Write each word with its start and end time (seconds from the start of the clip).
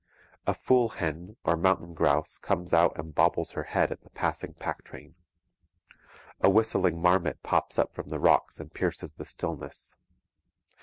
A 0.47 0.55
'fool 0.55 0.89
hen' 0.97 1.35
or 1.45 1.55
mountain 1.55 1.93
grouse 1.93 2.39
comes 2.39 2.73
out 2.73 2.97
and 2.97 3.13
bobbles 3.13 3.51
her 3.51 3.65
head 3.65 3.91
at 3.91 4.01
the 4.01 4.09
passing 4.09 4.55
packtrain. 4.55 5.13
A 6.39 6.49
whistling 6.49 6.99
marmot 6.99 7.43
pops 7.43 7.77
up 7.77 7.93
from 7.93 8.07
the 8.09 8.19
rocks 8.19 8.59
and 8.59 8.73
pierces 8.73 9.13
the 9.13 9.25
stillness. 9.25 9.97